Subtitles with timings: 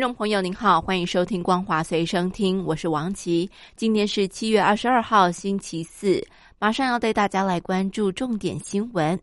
[0.00, 3.50] 听众朋友您好，欢迎收听光华随声听，我是王琦。
[3.76, 6.26] 今天是七月二十二号，星期四，
[6.62, 9.18] 马上要带大家来关注重点新闻。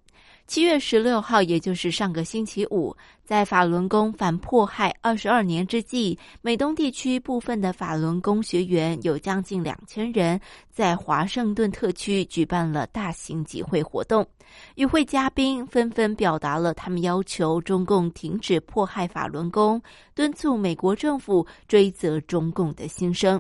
[0.48, 10.42] 七月十六号，也就是上个星期五，在法轮功反迫害二十二年之际，美东地区部分的法轮功学员有将近两千人，
[10.72, 14.28] 在华盛顿特区举办了大型集会活动。
[14.74, 19.80] 与会嘉宾纷纷表达了他们要求中共停止迫害法轮功、
[20.16, 23.40] 敦促美国政府追责中共的心声。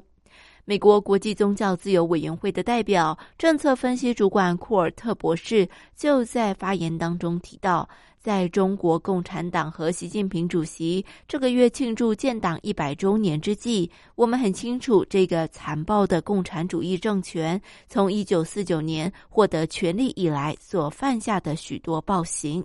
[0.70, 7.88] 美国国际宗教自由委员会的代表、政策分析主管库尔特博士就在发言当中提到，
[8.19, 22.61] 在中国共产党和习近平主席这个月庆祝建党一百周年之际，我们很清楚，这个残暴的共产主义政权从一九四九年获得权力以来所犯下的许多暴行。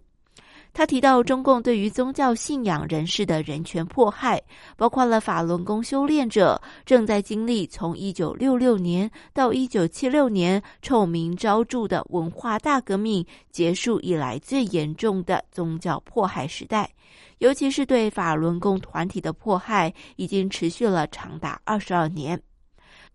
[0.74, 4.42] 他提到，中共对于宗教信仰人士的人权迫害，
[4.76, 16.90] 包括了法轮功修炼者正在经历从一九六六年到一九七六年臭名昭著的文化大革命结束以来最严重的宗教迫害时代，
[17.38, 22.40] 尤其是对法轮功团体的迫害，已经持续了长达二十二年。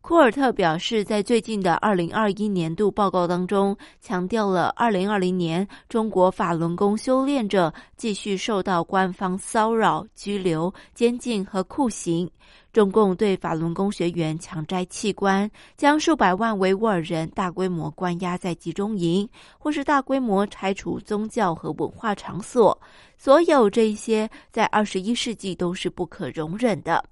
[0.01, 12.29] 库尔特表示，在最近的二零二一年度报告当中，强调了二零二零年中国法轮功修炼者继续受到官方骚扰、拘留、监禁和酷刑。
[12.71, 19.27] 中共对法轮功学员强摘器官，将数百万维吾尔人大规模关押在集中营，
[19.59, 22.79] 或是大规模拆除宗教和文化场所。
[23.17, 27.03] 所有这些，在二十一世纪都是不可容忍的。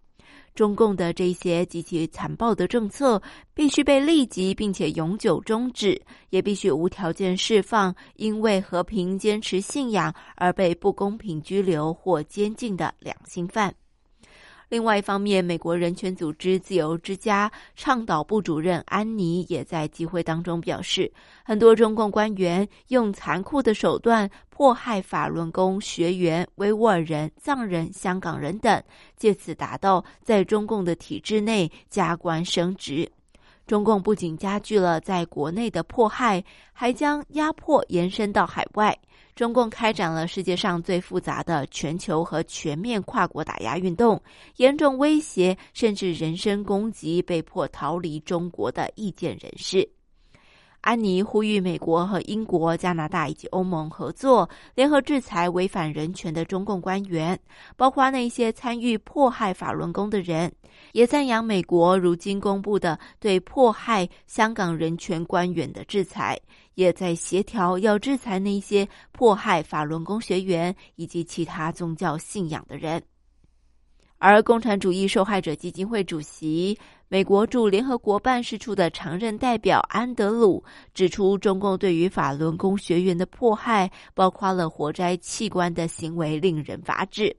[0.55, 3.21] 中共的这些极其残暴的政策
[3.53, 13.75] 必须被立即并且永久终止，也必须无条件释放因为和平坚持信仰而被不公平拘留或监禁的两性犯。
[14.68, 21.12] 另外一方面，美国人权组织自由之家倡导部主任安妮也在集会当中表示，
[21.44, 28.84] 很多中共官员用残酷的手段迫害法轮功学员、维吾尔人、藏人、香港人等，
[29.16, 33.09] 借此达到在中共的体制内加官升职。
[33.68, 38.98] 中共不仅加剧了在国内的迫害，还将压迫延伸到海外。
[39.36, 44.22] 中共开展了世界上最复杂的全球和全面跨国打压运动，
[44.58, 49.94] 严重威胁甚至人身攻击被迫逃离中国的意见人士。
[50.85, 57.38] 安妮呼吁美国和英国、加拿大以及欧盟合作，联合制裁违反人权的中共官员，
[57.75, 60.51] 包括那些参与迫害法轮功的人。
[60.91, 66.40] 也赞扬美国如今公布的对迫害香港人权官员的制裁，
[66.75, 73.02] 也在协调要制裁那些迫害法轮功学员以及其他宗教信仰的人。
[74.17, 87.35] 而共产主义受害者基金会主席、美国驻联合国办事处的常任代表安德鲁指出，中共对于法轮功学员的迫害，包括了活摘器官的行为，令人发指。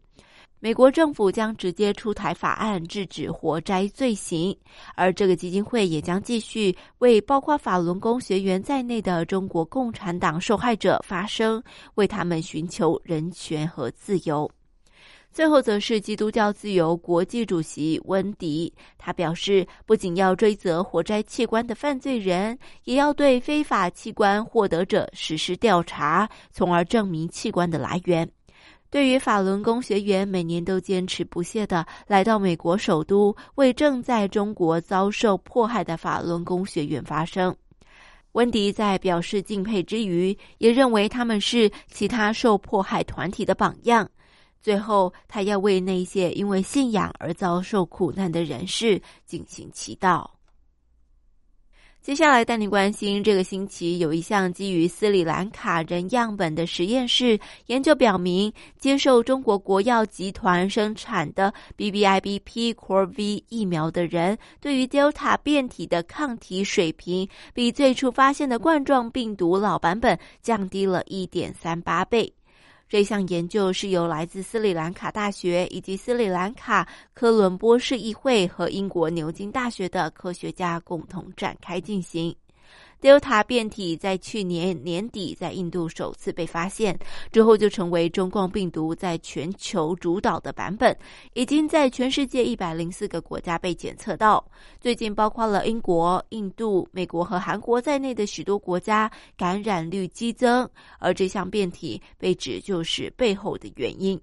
[0.61, 4.57] 美国政府将直接出台法案制止活摘罪行，
[4.95, 11.63] 而这个基金会也将继续为包括法轮功学员在内的中国共产党受害者发声，
[11.97, 14.49] 为他们寻求人权和自由。
[15.37, 28.27] 最后，则是基督教自由国际主席温迪，他表示，不仅要追责活摘器官的犯罪人，也要对非法器官获得者实施调查，从而证明器官的来源。
[28.89, 37.55] 对于法轮功学员每年都坚持不懈的来到美国首都，为正在中国遭受迫害的法轮功学员发声，
[38.33, 44.09] 温迪在表示敬佩之余，也认为他们是其他受迫害团体的榜样。
[44.63, 50.27] 最后，他要为那些因为信仰而遭受苦难的人士进行祈祷。
[52.03, 57.37] 接下来带您关心，这个星期有一项基于斯里兰卡人样本的实验室
[57.67, 72.33] 研究表明，接受中国国药集团生产的 BBIBPCorV 疫苗的人，对于 Delta 变体的抗体水平，比最初发现的冠状病毒老版本降低了一点三八倍。
[72.89, 82.35] 这项研究是由来自斯里兰卡大学以及斯里兰卡科伦坡市议会和英国牛津大学的科学家共同展开进行。
[83.07, 86.99] Delta 变体在去年年底在印度首次被发现
[87.31, 90.99] 之后，就成为中共病毒在全球主导的版本，
[91.33, 94.45] 已经在全世界一百零四个国家被检测到。
[94.81, 100.69] 最近，包括了英国、印度、美国和韩国在内的许多国家感染率激增，
[100.99, 104.21] 而这项变体被指就是背后的原因。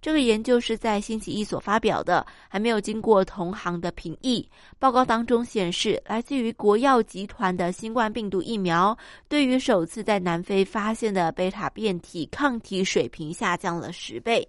[0.00, 4.48] 这个研究是在星期一所发表的，还没有经过同行的评议。
[4.78, 8.96] 报告当中显示，来自于国药集团的新冠病毒疫苗，
[9.28, 14.46] 对于首次在南非发现的贝塔变体抗体水平下降了十倍。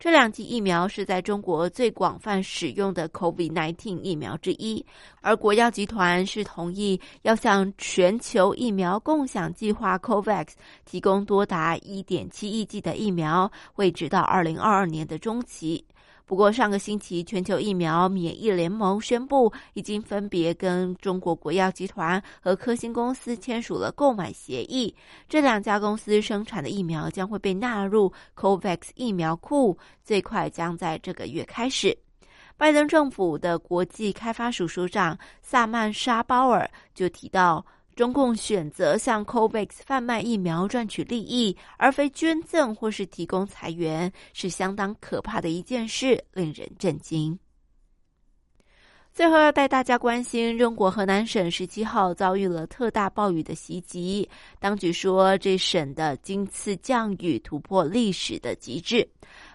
[0.00, 4.82] 这两剂疫苗是在中国最广泛使用的 COVID-19 疫苗之一，
[5.20, 10.52] 而国药集团是同意要向全球疫苗共享计划 COVAX
[10.86, 15.84] 提供多达1.7亿剂的疫苗，会直到2022年的中期。
[16.30, 24.94] 不过，上个星期，全球疫苗免疫联盟宣布，已经分别跟中国国药集团和科兴公司签署了购买协议。
[25.28, 31.98] 这两家公司生产的疫苗将会被纳入 COVAX 疫苗库，最快将在这个月开始。
[32.56, 37.66] 拜登政府的国际开发署署长萨曼沙鲍尔就提到。
[38.00, 47.38] 中共选择向 COVAX 贩卖疫苗赚取利益，而非捐赠或是提供财源，是相当可怕的一件事，令人震惊。
[49.12, 54.26] 最后要带大家关心，中国河南省十七号遭遇了特大暴雨的袭击，
[54.58, 59.06] 当局说这省的今次降雨突破历史的极致。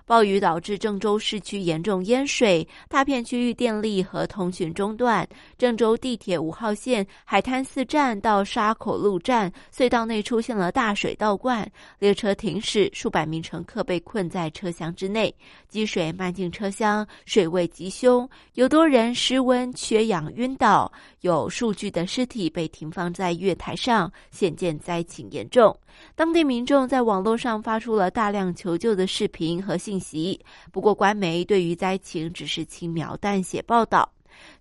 [0.05, 5.27] 暴雨导致郑州市区严重淹水，大片区域电力和通讯中断。
[5.57, 11.67] 郑州地铁五号线海滩寺站到沙口路站隧道内出现了大水倒灌，
[11.97, 15.33] 列车停驶，数百名乘客被困在车厢之内，
[15.67, 20.91] 积水漫进车厢，水位极凶，有多人失温、缺氧、晕倒，
[21.21, 25.75] 有数具的尸体被停放在月台上，显见灾情严重。
[26.13, 34.11] 当地民众在网络上发出了大量求救的视频和信信息，不过官媒对于灾情只是轻描淡写报道。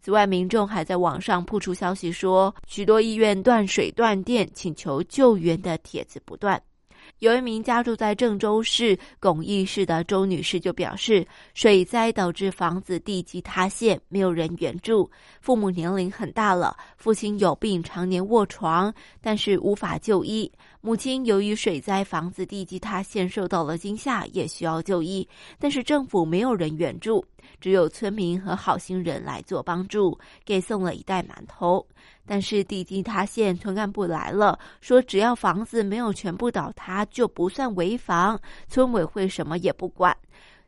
[0.00, 6.60] 此外，民众还在网上铺出消息说，许多医院断水断电，请求救援的帖子不断。
[7.18, 15.10] 有一名家住在郑州市巩义市的周女士就表示，水灾导致房子地基塌陷，没有人援助。
[15.40, 20.50] 父母年龄很大了，父亲有病，常年卧床，但是无法就医。
[20.86, 25.26] 母亲由于水灾，房子地基塌陷，受到了惊吓，也需要就医，
[25.58, 27.24] 但是政府没有人援助，
[27.58, 31.86] 只有村民和好心人来做帮助，给送了一袋馒头。
[32.26, 38.38] 但是地基塌陷，村干部来了，说只要房子没有全部倒塌，就不算违房，
[38.68, 40.14] 村委会什么也不管。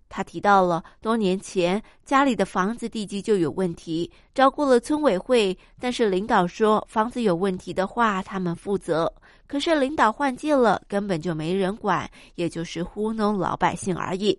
[0.08, 9.12] 他提到了多年前家里的房子地基就有问题，招过了村委会，但是领导说房子有问题的话他们负责。
[9.46, 14.38] 可是领导换届了，根本就没人管，也就是糊弄老百姓而已。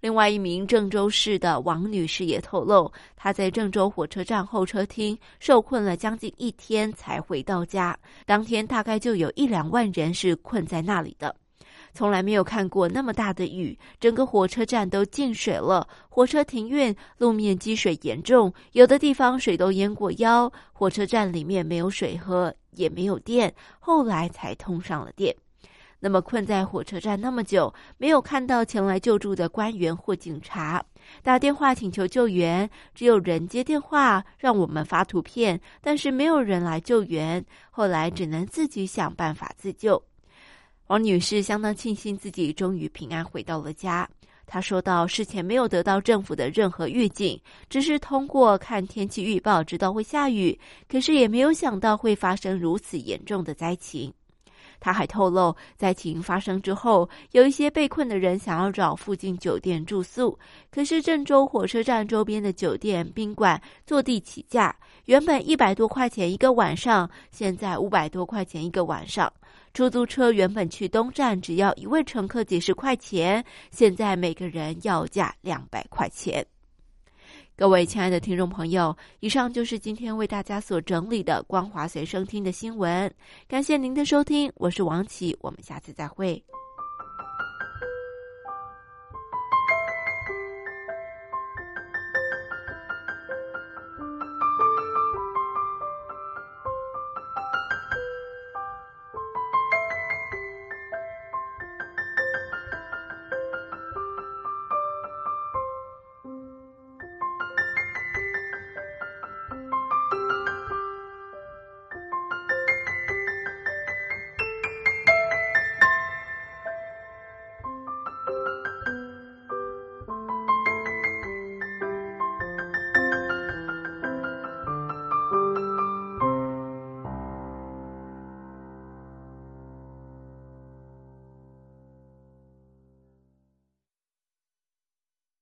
[0.00, 7.96] 另外一名郑州市的王女士也透露，她在郑州火车站候车厅受困了将近一天才回到家，
[8.26, 11.34] 当天大概就有一两万人是困在那里的。
[11.94, 20.50] 从来没有看过那么大的雨，整个火车站都进水了，火车停运，路面积水严重，有的地方水都淹过腰。
[20.72, 25.34] 火车站里面没有水喝，也没有电，后来才通上了电。
[26.00, 30.84] 那么困在火车站那么久，没有看到前来救助的官员或警察，
[31.22, 40.02] 打电话请求救援，只有人接电话让我们发图片，但是没有人来救援，后来只能自己想办法自救。
[40.92, 44.06] 王女士相当庆幸自己终于平安回到了家。
[44.46, 54.12] 她说道：“事前没有得到政府的任何预警，只是通过看天气预报知道会下雨，可是也没有想到会发生如此严重的灾情。”
[54.82, 60.36] 他还透露，在情发生之后，有一些被困的人想要找附近酒店住宿，
[60.72, 64.74] 可是郑州火车站周边的酒店宾馆坐地起价，
[65.04, 69.32] 原本一百多块钱一个晚上，现在五百多块钱一个晚上。
[69.72, 76.44] 出租车原本去东站只要一位乘客几十块钱，现在每个人要价两百块钱。
[77.62, 83.08] 各位亲爱的听众朋友，以上就是今天为大家所整理的光华随声听的新闻。
[83.46, 86.42] 感谢您的收听，我是王琦，我们下次再会。